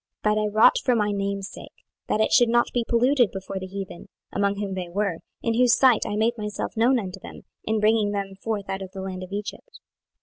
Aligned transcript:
26:020:009 0.25 0.33
But 0.35 0.41
I 0.41 0.47
wrought 0.47 0.77
for 0.83 0.95
my 0.95 1.11
name's 1.11 1.51
sake, 1.51 1.75
that 2.07 2.19
it 2.21 2.31
should 2.31 2.49
not 2.49 2.73
be 2.73 2.83
polluted 2.83 3.29
before 3.31 3.59
the 3.59 3.67
heathen, 3.67 4.07
among 4.31 4.55
whom 4.55 4.73
they 4.73 4.89
were, 4.89 5.19
in 5.43 5.53
whose 5.53 5.77
sight 5.77 6.07
I 6.07 6.15
made 6.15 6.33
myself 6.39 6.75
known 6.75 6.97
unto 6.97 7.19
them, 7.19 7.43
in 7.65 7.79
bringing 7.79 8.09
them 8.09 8.33
forth 8.41 8.67
out 8.67 8.81
of 8.81 8.93
the 8.93 9.01
land 9.01 9.21
of 9.21 9.31
Egypt. 9.31 9.79